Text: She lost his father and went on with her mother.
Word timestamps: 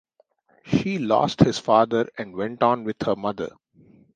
She 0.65 0.97
lost 0.97 1.41
his 1.41 1.59
father 1.59 2.09
and 2.17 2.33
went 2.35 2.63
on 2.63 2.85
with 2.85 3.03
her 3.03 3.15
mother. 3.15 3.51